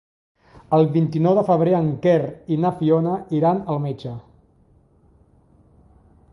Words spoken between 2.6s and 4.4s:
na Fiona iran al metge.